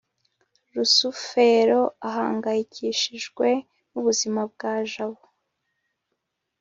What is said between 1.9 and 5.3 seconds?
ahangayikishijwe n'ubuzima bwa jabo